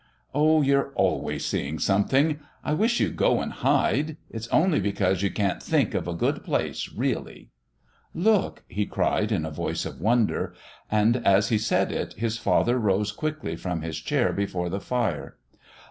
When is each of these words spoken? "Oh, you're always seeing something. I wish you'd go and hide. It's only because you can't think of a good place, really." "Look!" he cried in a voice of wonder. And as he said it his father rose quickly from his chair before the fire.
"Oh, 0.33 0.63
you're 0.63 0.91
always 0.95 1.45
seeing 1.45 1.77
something. 1.77 2.39
I 2.63 2.73
wish 2.73 2.99
you'd 2.99 3.15
go 3.15 3.39
and 3.39 3.51
hide. 3.53 4.17
It's 4.31 4.47
only 4.47 4.79
because 4.79 5.21
you 5.21 5.29
can't 5.29 5.61
think 5.61 5.93
of 5.93 6.07
a 6.07 6.15
good 6.15 6.43
place, 6.43 6.89
really." 6.91 7.51
"Look!" 8.15 8.63
he 8.67 8.87
cried 8.87 9.31
in 9.31 9.45
a 9.45 9.51
voice 9.51 9.85
of 9.85 10.01
wonder. 10.01 10.55
And 10.89 11.17
as 11.17 11.49
he 11.49 11.59
said 11.59 11.91
it 11.91 12.13
his 12.13 12.39
father 12.39 12.79
rose 12.79 13.11
quickly 13.11 13.55
from 13.55 13.83
his 13.83 13.99
chair 13.99 14.33
before 14.33 14.69
the 14.69 14.79
fire. 14.81 15.37